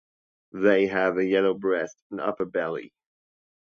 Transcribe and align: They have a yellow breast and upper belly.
They 0.55 0.87
have 0.87 1.17
a 1.19 1.23
yellow 1.25 1.53
breast 1.53 1.95
and 2.09 2.19
upper 2.19 2.45
belly. 2.45 2.91